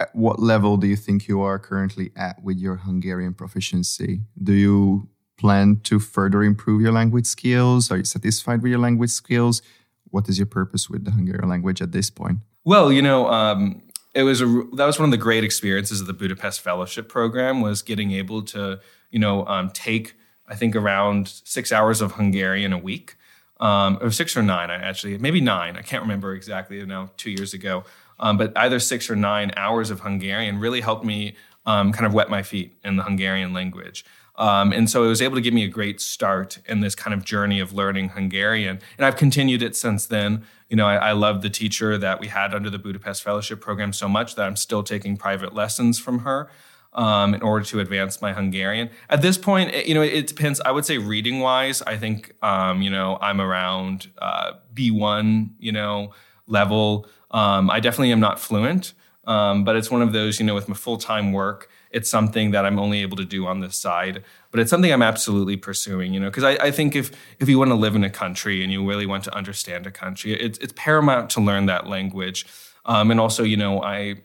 at 0.03 0.15
what 0.15 0.39
level 0.41 0.77
do 0.77 0.87
you 0.87 0.97
think 0.97 1.29
you 1.29 1.41
are 1.41 1.59
currently 1.59 2.11
at 2.17 2.43
with 2.43 2.59
your 2.59 2.77
Hungarian 2.77 3.35
proficiency? 3.35 4.23
Do 4.43 4.53
you 4.53 5.09
plan 5.39 5.81
to 5.85 5.99
further 5.99 6.43
improve 6.43 6.83
your 6.83 6.93
language 6.93 7.27
skills? 7.27 7.91
Are 7.91 7.99
you 7.99 8.05
satisfied 8.05 8.63
with 8.63 8.71
your 8.71 8.81
language 8.81 9.11
skills? 9.11 9.63
What 10.11 10.29
is 10.29 10.39
your 10.39 10.47
purpose 10.47 10.91
with 10.91 11.05
the 11.05 11.13
Hungarian 11.13 11.49
language 11.49 11.81
at 11.81 11.93
this 11.93 12.11
point? 12.11 12.39
Well, 12.65 12.93
you 12.93 13.03
know, 13.03 13.29
um, 13.29 13.83
it 14.15 14.25
was 14.25 14.41
a 14.41 14.47
that 14.77 14.87
was 14.87 14.99
one 14.99 15.07
of 15.07 15.11
the 15.11 15.25
great 15.29 15.45
experiences 15.45 16.01
of 16.01 16.07
the 16.07 16.13
Budapest 16.13 16.61
Fellowship 16.61 17.09
Program 17.09 17.61
was 17.61 17.83
getting 17.83 18.13
able 18.13 18.43
to 18.43 18.79
you 19.11 19.19
know 19.19 19.47
um, 19.47 19.71
take 19.71 20.15
I 20.47 20.55
think 20.55 20.77
around 20.77 21.29
six 21.45 21.73
hours 21.73 22.01
of 22.01 22.13
Hungarian 22.13 22.73
a 22.73 22.79
week, 22.79 23.17
um, 23.63 23.99
or 24.03 24.11
six 24.11 24.37
or 24.37 24.43
nine 24.43 24.71
I 24.71 24.75
actually, 24.75 25.17
maybe 25.17 25.41
nine. 25.41 25.79
I 25.79 25.83
can't 25.83 26.03
remember 26.03 26.35
exactly. 26.35 26.85
now, 26.85 27.11
two 27.17 27.31
years 27.31 27.55
ago 27.55 27.85
um, 28.23 28.39
but 28.39 28.57
either 28.57 28.79
six 28.79 29.11
or 29.11 29.17
nine 29.17 29.51
hours 29.57 29.91
of 29.91 30.01
Hungarian 30.01 30.59
really 30.59 30.81
helped 30.81 31.05
me 31.05 31.35
um, 31.67 31.93
kind 31.93 32.07
of 32.07 32.15
wet 32.15 32.31
my 32.31 32.43
feet 32.43 32.79
in 32.85 32.97
the 32.97 33.03
Hungarian 33.03 33.53
language. 33.53 34.05
Um, 34.37 34.73
and 34.73 34.89
so 34.89 35.05
it 35.05 35.09
was 35.09 35.21
able 35.21 35.35
to 35.35 35.43
give 35.43 35.53
me 35.53 35.65
a 35.65 35.69
great 35.69 36.01
start 36.01 36.59
in 36.67 36.81
this 36.81 36.95
kind 36.95 37.13
of 37.13 37.25
journey 37.25 37.61
of 37.61 37.75
learning 37.75 38.11
Hungarian. 38.11 38.81
And 38.97 39.05
I've 39.05 39.17
continued 39.17 39.63
it 39.63 39.77
since 39.77 40.07
then. 40.07 40.45
You 40.71 40.77
know, 40.77 40.87
I, 40.87 40.97
I 40.97 41.13
love 41.13 41.43
the 41.43 41.51
teacher 41.51 41.99
that 41.99 42.19
we 42.19 42.29
had 42.29 42.55
under 42.55 42.71
the 42.71 42.79
Budapest 42.79 43.23
Fellowship 43.23 43.61
Program 43.61 43.93
so 43.93 44.09
much 44.09 44.37
that 44.37 44.47
I'm 44.47 44.57
still 44.57 44.83
taking 44.83 45.17
private 45.19 45.53
lessons 45.53 45.99
from 45.99 46.21
her. 46.21 46.49
Um, 46.95 47.33
in 47.33 47.41
order 47.41 47.65
to 47.65 47.81
advance 47.81 48.21
my 48.21 48.35
Hungarian. 48.35 48.91
At 49.09 49.23
this 49.23 49.39
point, 49.39 49.75
it, 49.75 49.87
you 49.87 49.95
know, 49.95 50.03
it 50.03 50.27
depends. 50.27 50.61
I 50.61 50.73
would 50.73 50.85
say 50.85 50.99
reading 50.99 51.41
wise, 51.41 51.81
I 51.81 51.97
think, 51.97 52.35
um, 52.43 52.83
you 52.83 52.91
know, 52.91 53.17
I'm 53.19 53.41
around 53.41 54.11
uh, 54.19 54.53
B1, 54.75 55.53
you 55.59 55.73
know, 55.73 56.13
level. 56.47 57.07
Um, 57.31 57.71
I 57.71 57.81
definitely 57.81 58.13
am 58.13 58.21
not 58.21 58.39
fluent, 58.39 58.93
um, 59.25 59.65
but 59.65 59.77
it's 59.77 59.91
one 59.91 60.03
of 60.03 60.13
those, 60.13 60.39
you 60.39 60.47
know, 60.47 60.55
with 60.55 60.69
my 60.69 60.75
full 60.75 60.99
time 60.99 61.33
work, 61.33 61.69
It's 61.91 62.11
something 62.11 62.51
that 62.53 62.65
I'm 62.65 62.79
only 62.79 63.03
able 63.03 63.17
to 63.17 63.25
do 63.25 63.47
on 63.47 63.61
the 63.61 63.71
side, 63.71 64.25
but 64.51 64.61
it's 64.61 64.71
something 64.71 64.93
I'm 64.93 65.03
absolutely 65.03 65.57
pursuing, 65.57 66.13
you 66.13 66.21
know, 66.21 66.29
because 66.29 66.45
I, 66.45 66.53
I, 66.53 66.71
think 66.71 66.97
if 66.97 67.11
if 67.39 67.49
you 67.49 67.59
want 67.59 67.71
to 67.71 67.75
live 67.75 67.95
in 67.95 68.05
a 68.05 68.11
country 68.11 68.63
and 68.63 68.73
you 68.73 68.87
really 68.87 69.07
want 69.07 69.25
to 69.25 69.35
understand 69.35 69.87
a 69.87 69.91
country, 69.91 70.33
it's, 70.33 70.59
it's 70.59 70.73
paramount 70.77 71.31
to 71.31 71.41
learn 71.41 71.67
that 71.67 71.87
language. 71.87 72.47
Um, 72.85 73.11
and 73.11 73.21
also, 73.21 73.45
you 73.45 73.57
know, 73.57 73.83
I 73.83 74.17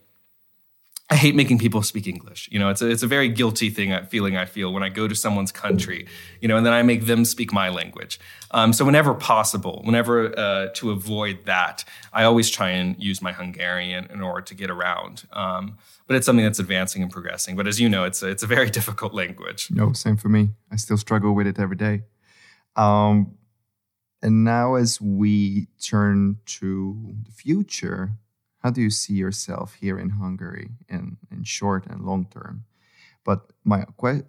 I 1.10 1.16
hate 1.16 1.36
making 1.36 1.60
people 1.60 1.82
speak 1.84 2.06
English. 2.06 2.50
You 2.52 2.60
know, 2.60 2.70
it's 2.70 2.82
a, 2.82 2.90
it's 2.90 3.02
a 3.02 3.08
very 3.08 3.30
guilty 3.30 3.70
thing, 3.70 3.98
feeling 4.08 4.36
I 4.36 4.44
feel 4.44 4.74
when 4.74 4.84
I 4.84 4.90
go 4.90 5.08
to 5.08 5.16
someone's 5.16 5.54
country, 5.54 6.06
you 6.42 6.50
know, 6.50 6.58
and 6.58 6.66
then 6.66 6.74
I 6.74 6.82
make 6.82 7.06
them 7.06 7.24
speak 7.24 7.54
my 7.54 7.70
language. 7.70 8.20
Um, 8.52 8.74
so 8.74 8.84
whenever 8.84 9.14
possible, 9.14 9.82
whenever 9.86 10.38
uh, 10.38 10.68
to 10.76 10.92
avoid 10.92 11.46
that, 11.46 11.86
I 12.12 12.26
always 12.26 12.50
try 12.50 12.72
and 12.72 13.02
use 13.02 13.22
my 13.22 13.32
Hungarian 13.32 14.08
in 14.12 14.22
order 14.22 14.42
to 14.42 14.54
get 14.54 14.70
around. 14.70 15.26
Um, 15.32 15.78
but 16.08 16.18
it's 16.18 16.26
something 16.26 16.44
that's 16.44 16.60
advancing 16.60 17.02
and 17.04 17.12
progressing. 17.12 17.56
But 17.56 17.68
as 17.68 17.80
you 17.80 17.88
know, 17.88 18.04
it's 18.04 18.22
a, 18.22 18.28
it's 18.28 18.44
a 18.44 18.48
very 18.48 18.70
difficult 18.78 19.14
language. 19.14 19.70
No, 19.72 19.94
same 19.94 20.18
for 20.18 20.28
me. 20.28 20.50
I 20.72 20.76
still 20.76 20.98
struggle 20.98 21.34
with 21.34 21.48
it 21.48 21.58
every 21.58 21.78
day. 21.78 22.04
Um, 22.76 23.38
and 24.22 24.44
now, 24.44 24.76
as 24.76 25.00
we 25.00 25.68
turn 25.82 26.40
to 26.46 27.16
the 27.24 27.32
future, 27.32 28.12
how 28.68 28.72
do 28.72 28.82
you 28.82 28.90
see 28.90 29.14
yourself 29.14 29.78
here 29.80 29.98
in 29.98 30.10
Hungary 30.10 30.72
in, 30.90 31.16
in 31.32 31.46
short 31.46 31.86
and 31.88 32.02
long 32.02 32.26
term? 32.26 32.66
But 33.24 33.40
my 33.64 33.86
que- 33.98 34.28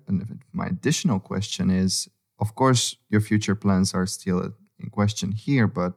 my 0.52 0.66
additional 0.66 1.18
question 1.18 1.70
is, 1.70 2.08
of 2.38 2.54
course, 2.54 2.96
your 3.10 3.20
future 3.20 3.56
plans 3.56 3.94
are 3.94 4.06
still 4.06 4.40
in 4.78 4.90
question 4.90 5.32
here, 5.32 5.66
but 5.66 5.92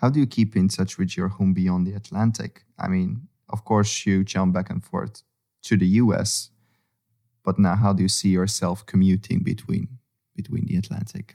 how 0.00 0.10
do 0.10 0.20
you 0.20 0.26
keep 0.26 0.56
in 0.56 0.68
touch 0.68 0.98
with 0.98 1.16
your 1.16 1.28
home 1.28 1.54
beyond 1.54 1.86
the 1.86 1.94
Atlantic? 1.94 2.66
I 2.78 2.88
mean, 2.88 3.28
of 3.48 3.64
course, 3.64 4.04
you 4.04 4.24
jump 4.24 4.52
back 4.52 4.68
and 4.68 4.84
forth 4.84 5.22
to 5.62 5.78
the 5.78 5.90
US, 6.02 6.50
but 7.44 7.58
now 7.58 7.76
how 7.76 7.94
do 7.94 8.02
you 8.02 8.10
see 8.10 8.28
yourself 8.28 8.84
commuting 8.84 9.38
between 9.42 9.88
between 10.34 10.66
the 10.66 10.76
Atlantic? 10.76 11.32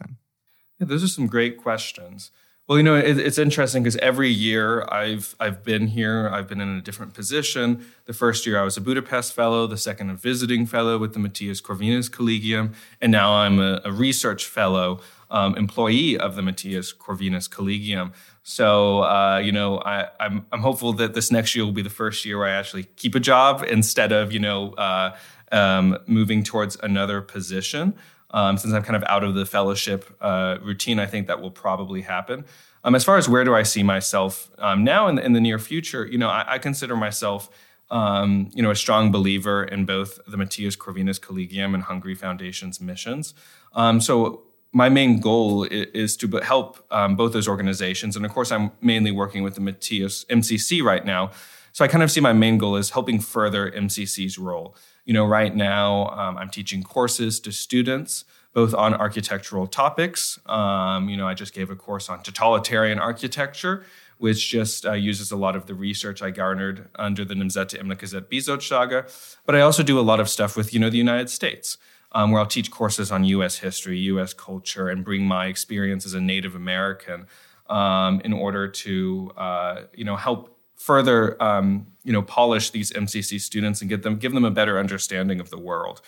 Yeah, 0.78 0.88
those 0.90 1.04
are 1.04 1.16
some 1.18 1.26
great 1.26 1.58
questions. 1.58 2.32
Well, 2.72 2.78
you 2.78 2.84
know, 2.84 2.96
it, 2.96 3.20
it's 3.20 3.38
interesting 3.38 3.84
because 3.84 3.98
every 3.98 4.30
year 4.30 4.88
I've 4.90 5.36
I've 5.42 5.62
been 5.62 5.88
here. 5.88 6.30
I've 6.30 6.48
been 6.48 6.62
in 6.62 6.78
a 6.78 6.82
different 6.82 7.14
position. 7.14 7.86
The 8.06 8.14
first 8.14 8.46
year 8.46 8.58
I 8.58 8.64
was 8.64 8.78
a 8.78 8.82
Budapest 8.82 9.34
fellow. 9.34 9.68
The 9.68 9.76
second 9.76 10.10
a 10.10 10.14
visiting 10.14 10.66
fellow 10.66 10.98
with 10.98 11.12
the 11.12 11.20
Mathias 11.20 11.60
Corvinus 11.60 12.10
Collegium, 12.10 12.72
and 13.02 13.12
now 13.12 13.34
I'm 13.34 13.60
a, 13.60 13.82
a 13.84 13.92
research 13.92 14.46
fellow, 14.46 15.02
um, 15.30 15.54
employee 15.58 16.18
of 16.18 16.38
the 16.38 16.42
Mathias 16.42 16.94
Corvinus 16.94 17.50
Collegium. 17.50 18.14
So, 18.44 19.04
uh, 19.04 19.42
you 19.44 19.52
know, 19.52 19.80
I, 19.80 20.04
am 20.04 20.08
I'm, 20.22 20.46
I'm 20.54 20.62
hopeful 20.62 20.94
that 20.94 21.14
this 21.14 21.30
next 21.30 21.54
year 21.54 21.66
will 21.66 21.74
be 21.74 21.82
the 21.82 21.90
first 21.90 22.24
year 22.24 22.38
where 22.38 22.48
I 22.48 22.52
actually 22.52 22.84
keep 22.96 23.16
a 23.16 23.20
job 23.20 23.66
instead 23.70 24.14
of 24.14 24.32
you 24.32 24.40
know 24.40 24.72
uh, 24.76 25.18
um, 25.52 25.98
moving 26.08 26.42
towards 26.42 26.78
another 26.82 27.20
position. 27.20 27.96
Um, 28.32 28.58
since 28.58 28.74
I'm 28.74 28.84
kind 28.84 28.96
of 28.96 29.04
out 29.04 29.24
of 29.24 29.36
the 29.36 29.46
fellowship 29.46 30.06
uh, 30.22 30.58
routine, 30.62 31.00
I 31.00 31.06
think 31.06 31.28
that 31.28 31.42
will 31.42 31.52
probably 31.52 32.02
happen. 32.02 32.46
Um, 32.84 32.96
as 32.96 33.04
far 33.04 33.18
as 33.18 33.30
where 33.30 33.44
do 33.44 33.54
I 33.54 33.64
see 33.64 33.84
myself 33.84 34.50
um, 34.58 34.84
now 34.84 35.08
in 35.08 35.16
the, 35.16 35.26
in 35.26 35.34
the 35.34 35.42
near 35.42 35.60
future, 35.60 36.06
you 36.06 36.18
know, 36.18 36.30
I, 36.30 36.54
I 36.54 36.58
consider 36.58 36.96
myself, 36.96 37.50
um, 37.92 38.50
you 38.54 38.64
know, 38.64 38.72
a 38.72 38.76
strong 38.76 39.12
believer 39.12 39.64
in 39.64 39.86
both 39.86 40.20
the 40.28 40.38
Mathias 40.38 40.76
Corvinus 40.76 41.20
Collegium 41.22 41.76
and 41.76 41.84
Hungary 41.84 42.16
Foundation's 42.16 42.82
missions. 42.82 43.34
Um, 43.74 44.02
so 44.02 44.44
my 44.72 44.90
main 44.90 45.20
goal 45.20 45.64
is, 45.66 45.88
is 45.94 46.18
to 46.18 46.28
help 46.38 46.86
um, 46.92 47.16
both 47.16 47.34
those 47.34 47.48
organizations, 47.48 48.16
and 48.16 48.26
of 48.26 48.32
course, 48.32 48.52
I'm 48.52 48.72
mainly 48.82 49.12
working 49.12 49.44
with 49.44 49.56
the 49.56 49.62
Mathias 49.62 50.26
MCC 50.26 50.82
right 50.82 51.06
now. 51.06 51.32
So 51.74 51.86
I 51.86 51.88
kind 51.88 52.04
of 52.04 52.12
see 52.12 52.20
my 52.20 52.34
main 52.34 52.58
goal 52.58 52.76
is 52.76 52.90
helping 52.90 53.20
further 53.20 53.72
MCC's 53.72 54.38
role. 54.38 54.76
You 55.12 55.16
know, 55.16 55.26
right 55.26 55.54
now 55.54 56.08
um, 56.12 56.38
I'm 56.38 56.50
teaching 56.50 56.84
courses 56.84 57.42
to 57.42 57.52
students 57.52 58.24
both 58.54 58.74
on 58.74 58.94
architectural 58.94 59.68
topics. 59.68 60.40
Um, 60.46 61.10
you 61.10 61.18
know, 61.18 61.28
I 61.28 61.34
just 61.34 61.54
gave 61.54 61.70
a 61.70 61.76
course 61.76 62.08
on 62.08 62.24
totalitarian 62.24 62.98
architecture, 62.98 63.84
which 64.20 64.48
just 64.48 64.86
uh, 64.86 64.94
uses 64.94 65.30
a 65.30 65.36
lot 65.36 65.58
of 65.58 65.66
the 65.66 65.76
research 65.76 66.22
I 66.22 66.32
garnered 66.32 66.88
under 66.96 67.26
the 67.26 67.34
Nemzeti 67.34 67.78
Emlékezet 67.78 68.30
Bizottsága. 68.30 69.00
But 69.46 69.56
I 69.56 69.60
also 69.60 69.84
do 69.84 70.00
a 70.00 70.06
lot 70.12 70.22
of 70.22 70.30
stuff 70.30 70.56
with, 70.56 70.74
you 70.74 70.80
know, 70.80 70.90
the 70.90 70.98
United 70.98 71.30
States. 71.30 71.78
Um, 72.14 72.32
where 72.32 72.40
I'll 72.40 72.48
teach 72.48 72.72
courses 72.72 73.12
on 73.12 73.26
U.S. 73.26 73.58
history, 73.58 74.00
U.S. 74.14 74.34
culture, 74.34 74.88
and 74.88 75.04
bring 75.04 75.26
my 75.26 75.48
experience 75.48 76.06
as 76.06 76.14
a 76.14 76.22
Native 76.22 76.56
American 76.56 77.28
um, 77.70 78.22
in 78.24 78.32
order 78.32 78.70
to, 78.70 79.32
uh, 79.36 79.82
you 79.94 80.06
know, 80.06 80.16
help 80.16 80.61
further 80.82 81.42
um, 81.42 81.86
you 82.04 82.12
know 82.12 82.24
polish 82.24 82.72
these 82.72 82.92
MCC 82.92 83.40
students 83.40 83.82
and 83.82 83.90
get 83.90 84.02
them 84.02 84.18
give 84.18 84.34
them 84.34 84.44
a 84.44 84.52
better 84.52 84.80
understanding 84.80 85.40
of 85.40 85.50
the 85.50 85.60
world. 85.60 86.02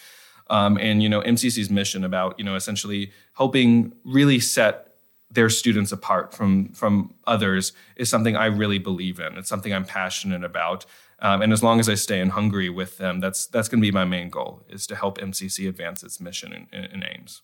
Um, 0.49 0.77
and 0.77 1.03
you 1.03 1.09
know 1.09 1.21
MCC's 1.21 1.69
mission 1.69 2.03
about 2.03 2.37
you 2.39 2.43
know 2.43 2.55
essentially 2.55 3.11
helping 3.33 3.93
really 4.03 4.39
set 4.39 4.95
their 5.29 5.49
students 5.49 5.91
apart 5.91 6.33
from 6.33 6.69
from 6.69 7.13
others 7.25 7.73
is 7.95 8.09
something 8.09 8.35
I 8.35 8.47
really 8.47 8.79
believe 8.79 9.19
in. 9.19 9.37
It's 9.37 9.49
something 9.49 9.73
I'm 9.73 9.85
passionate 9.85 10.43
about. 10.43 10.85
Um, 11.19 11.41
and 11.41 11.53
as 11.53 11.63
long 11.63 11.79
as 11.79 11.87
I 11.87 11.93
stay 11.93 12.19
in 12.19 12.29
Hungary 12.29 12.69
with 12.69 12.97
them, 12.97 13.19
that's 13.19 13.45
that's 13.45 13.67
going 13.69 13.79
to 13.79 13.87
be 13.87 13.91
my 13.91 14.05
main 14.05 14.29
goal 14.29 14.63
is 14.67 14.87
to 14.87 14.95
help 14.95 15.19
MCC 15.19 15.69
advance 15.69 16.03
its 16.03 16.19
mission 16.19 16.67
and, 16.73 16.85
and 16.85 17.05
aims. 17.13 17.43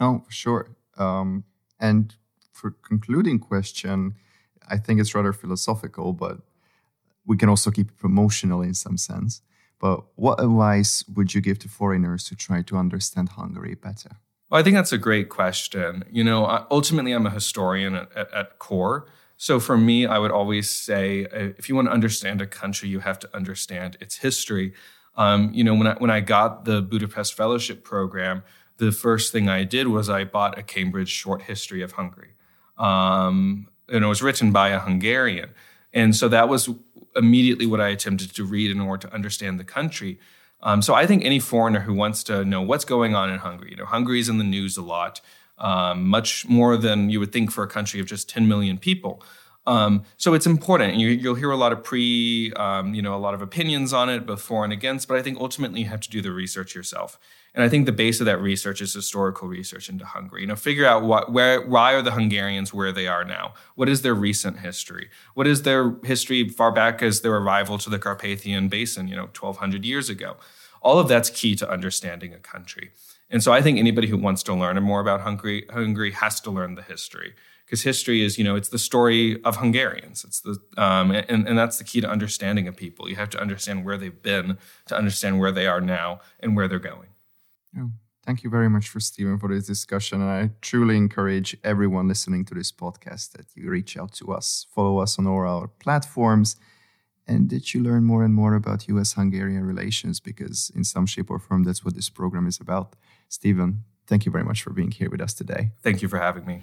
Oh, 0.00 0.22
for 0.24 0.32
sure. 0.32 0.70
Um, 0.96 1.44
and 1.78 2.14
for 2.52 2.70
concluding 2.70 3.38
question, 3.38 4.14
I 4.68 4.78
think 4.78 5.00
it's 5.00 5.14
rather 5.14 5.32
philosophical, 5.32 6.12
but 6.12 6.38
we 7.26 7.36
can 7.36 7.48
also 7.48 7.70
keep 7.70 7.90
it 7.90 7.96
promotional 7.96 8.62
in 8.62 8.74
some 8.74 8.96
sense. 8.96 9.42
But 9.80 10.04
what 10.14 10.40
advice 10.40 11.04
would 11.14 11.34
you 11.34 11.40
give 11.40 11.58
to 11.60 11.68
foreigners 11.68 12.24
to 12.24 12.36
try 12.36 12.62
to 12.62 12.76
understand 12.76 13.30
Hungary 13.30 13.74
better? 13.74 14.10
Well, 14.50 14.60
I 14.60 14.62
think 14.62 14.76
that's 14.76 14.92
a 14.92 14.98
great 14.98 15.28
question. 15.28 16.04
You 16.10 16.24
know, 16.24 16.66
ultimately, 16.70 17.12
I'm 17.12 17.26
a 17.26 17.30
historian 17.30 17.94
at, 17.94 18.32
at, 18.32 18.58
core. 18.58 19.06
So 19.36 19.58
for 19.58 19.76
me, 19.76 20.06
I 20.06 20.18
would 20.18 20.30
always 20.30 20.70
say 20.70 21.26
uh, 21.26 21.52
if 21.58 21.68
you 21.68 21.74
want 21.74 21.88
to 21.88 21.92
understand 21.92 22.40
a 22.40 22.46
country, 22.46 22.88
you 22.88 23.00
have 23.00 23.18
to 23.20 23.36
understand 23.36 23.96
its 24.00 24.18
history. 24.18 24.72
Um, 25.16 25.52
you 25.52 25.64
know, 25.64 25.74
when 25.74 25.86
I, 25.86 25.94
when 25.94 26.10
I 26.10 26.20
got 26.20 26.64
the 26.64 26.80
Budapest 26.82 27.34
Fellowship 27.34 27.84
Program, 27.84 28.42
the 28.78 28.92
first 28.92 29.32
thing 29.32 29.48
I 29.48 29.64
did 29.64 29.88
was 29.88 30.08
I 30.08 30.24
bought 30.24 30.58
a 30.58 30.62
Cambridge 30.62 31.10
Short 31.10 31.42
History 31.42 31.82
of 31.82 31.92
Hungary. 31.92 32.34
Um, 32.78 33.68
and 33.88 34.04
it 34.04 34.08
was 34.08 34.22
written 34.22 34.52
by 34.52 34.70
a 34.70 34.78
Hungarian. 34.78 35.50
And 35.92 36.14
so 36.16 36.28
that 36.28 36.48
was 36.48 36.68
immediately 37.16 37.66
what 37.66 37.80
I 37.80 37.88
attempted 37.88 38.34
to 38.34 38.44
read 38.44 38.70
in 38.70 38.80
order 38.80 39.08
to 39.08 39.14
understand 39.14 39.58
the 39.58 39.64
country. 39.64 40.18
Um, 40.62 40.80
so 40.80 40.94
I 40.94 41.06
think 41.06 41.24
any 41.24 41.38
foreigner 41.38 41.80
who 41.80 41.94
wants 41.94 42.24
to 42.24 42.44
know 42.44 42.62
what's 42.62 42.84
going 42.84 43.14
on 43.14 43.30
in 43.30 43.38
Hungary, 43.38 43.70
you 43.70 43.76
know, 43.76 43.84
Hungary 43.84 44.20
is 44.20 44.28
in 44.28 44.38
the 44.38 44.44
news 44.44 44.76
a 44.76 44.82
lot, 44.82 45.20
um, 45.58 46.06
much 46.08 46.48
more 46.48 46.76
than 46.76 47.10
you 47.10 47.20
would 47.20 47.32
think 47.32 47.52
for 47.52 47.62
a 47.62 47.68
country 47.68 48.00
of 48.00 48.06
just 48.06 48.28
10 48.28 48.48
million 48.48 48.78
people. 48.78 49.22
Um, 49.66 50.04
so 50.16 50.34
it's 50.34 50.46
important. 50.46 50.96
You, 50.96 51.30
will 51.30 51.36
hear 51.36 51.50
a 51.50 51.56
lot 51.56 51.72
of 51.72 51.82
pre, 51.82 52.52
um, 52.54 52.94
you 52.94 53.02
know, 53.02 53.14
a 53.14 53.18
lot 53.18 53.34
of 53.34 53.42
opinions 53.42 53.92
on 53.92 54.08
it, 54.08 54.26
both 54.26 54.42
for 54.42 54.64
and 54.64 54.72
against. 54.72 55.08
But 55.08 55.16
I 55.16 55.22
think 55.22 55.38
ultimately 55.38 55.80
you 55.80 55.86
have 55.86 56.00
to 56.00 56.10
do 56.10 56.20
the 56.20 56.32
research 56.32 56.74
yourself. 56.74 57.18
And 57.54 57.62
I 57.62 57.68
think 57.68 57.86
the 57.86 57.92
base 57.92 58.20
of 58.20 58.26
that 58.26 58.40
research 58.40 58.80
is 58.80 58.92
historical 58.92 59.46
research 59.48 59.88
into 59.88 60.04
Hungary. 60.04 60.40
You 60.40 60.48
know, 60.48 60.56
figure 60.56 60.84
out 60.84 61.04
what, 61.04 61.32
where, 61.32 61.62
why 61.62 61.94
are 61.94 62.02
the 62.02 62.10
Hungarians 62.10 62.74
where 62.74 62.90
they 62.90 63.06
are 63.06 63.24
now? 63.24 63.54
What 63.76 63.88
is 63.88 64.02
their 64.02 64.14
recent 64.14 64.58
history? 64.58 65.08
What 65.34 65.46
is 65.46 65.62
their 65.62 65.94
history 66.02 66.48
far 66.48 66.72
back 66.72 67.00
as 67.00 67.20
their 67.20 67.36
arrival 67.36 67.78
to 67.78 67.90
the 67.90 67.98
Carpathian 67.98 68.68
Basin? 68.68 69.06
You 69.06 69.16
know, 69.16 69.22
1,200 69.22 69.84
years 69.84 70.10
ago. 70.10 70.36
All 70.82 70.98
of 70.98 71.08
that's 71.08 71.30
key 71.30 71.54
to 71.56 71.70
understanding 71.70 72.34
a 72.34 72.38
country. 72.38 72.90
And 73.30 73.42
so 73.42 73.52
I 73.52 73.62
think 73.62 73.78
anybody 73.78 74.06
who 74.06 74.18
wants 74.18 74.42
to 74.44 74.54
learn 74.54 74.80
more 74.82 75.00
about 75.00 75.22
Hungary, 75.22 75.66
Hungary 75.70 76.12
has 76.12 76.40
to 76.40 76.50
learn 76.50 76.74
the 76.74 76.82
history 76.82 77.34
because 77.64 77.82
history 77.82 78.22
is, 78.22 78.38
you 78.38 78.44
know, 78.44 78.56
it's 78.56 78.68
the 78.68 78.78
story 78.78 79.42
of 79.42 79.56
Hungarians. 79.56 80.24
It's 80.24 80.40
the 80.40 80.58
um, 80.76 81.10
and, 81.10 81.48
and 81.48 81.58
that's 81.58 81.78
the 81.78 81.84
key 81.84 82.00
to 82.00 82.08
understanding 82.08 82.68
a 82.68 82.72
people. 82.72 83.08
You 83.08 83.16
have 83.16 83.30
to 83.30 83.40
understand 83.40 83.84
where 83.84 83.96
they've 83.96 84.22
been 84.22 84.58
to 84.86 84.96
understand 84.96 85.40
where 85.40 85.52
they 85.52 85.66
are 85.66 85.80
now 85.80 86.20
and 86.40 86.54
where 86.56 86.68
they're 86.68 86.78
going. 86.78 87.08
Oh, 87.78 87.90
thank 88.24 88.44
you 88.44 88.50
very 88.50 88.68
much 88.68 88.88
for 88.88 89.00
Stephen 89.00 89.38
for 89.38 89.48
this 89.48 89.66
discussion. 89.66 90.20
And 90.20 90.30
I 90.30 90.50
truly 90.60 90.96
encourage 90.96 91.56
everyone 91.64 92.08
listening 92.08 92.44
to 92.46 92.54
this 92.54 92.70
podcast 92.70 93.32
that 93.32 93.46
you 93.54 93.70
reach 93.70 93.96
out 93.96 94.12
to 94.14 94.32
us, 94.32 94.66
follow 94.74 94.98
us 94.98 95.18
on 95.18 95.26
all 95.26 95.40
our 95.40 95.68
platforms, 95.68 96.56
and 97.26 97.50
that 97.50 97.72
you 97.74 97.82
learn 97.82 98.04
more 98.04 98.22
and 98.22 98.34
more 98.34 98.54
about 98.54 98.88
US 98.88 99.14
Hungarian 99.14 99.64
relations 99.64 100.20
because, 100.20 100.70
in 100.74 100.84
some 100.84 101.06
shape 101.06 101.30
or 101.30 101.38
form, 101.38 101.64
that's 101.64 101.84
what 101.84 101.94
this 101.94 102.08
program 102.08 102.46
is 102.46 102.60
about. 102.60 102.94
Stephen, 103.28 103.84
thank 104.06 104.26
you 104.26 104.32
very 104.32 104.44
much 104.44 104.62
for 104.62 104.70
being 104.70 104.90
here 104.90 105.10
with 105.10 105.20
us 105.20 105.34
today. 105.34 105.70
Thank 105.82 106.02
you 106.02 106.08
for 106.08 106.18
having 106.18 106.44
me. 106.44 106.62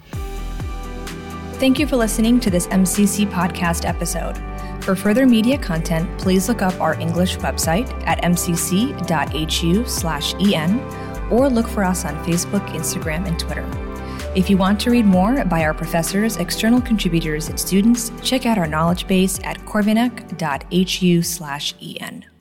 Thank 1.62 1.78
you 1.78 1.86
for 1.86 1.96
listening 1.96 2.40
to 2.40 2.50
this 2.50 2.66
MCC 2.68 3.26
podcast 3.30 3.86
episode. 3.88 4.36
For 4.82 4.96
further 4.96 5.26
media 5.26 5.56
content, 5.58 6.18
please 6.18 6.48
look 6.48 6.60
up 6.60 6.80
our 6.80 6.94
English 6.98 7.36
website 7.36 7.88
at 8.04 8.20
mcc.hu/en 8.22 8.92
or 11.30 11.48
look 11.48 11.68
for 11.68 11.84
us 11.84 12.04
on 12.04 12.16
Facebook, 12.24 12.66
Instagram, 12.70 13.26
and 13.28 13.38
Twitter. 13.38 13.64
If 14.34 14.48
you 14.48 14.56
want 14.56 14.80
to 14.80 14.90
read 14.90 15.04
more 15.04 15.44
by 15.44 15.62
our 15.62 15.74
professors, 15.74 16.38
external 16.38 16.80
contributors, 16.80 17.50
and 17.50 17.60
students, 17.60 18.10
check 18.22 18.46
out 18.46 18.56
our 18.56 18.66
knowledge 18.66 19.06
base 19.06 19.38
at 19.44 19.58
corvinak.hu/en. 19.66 22.31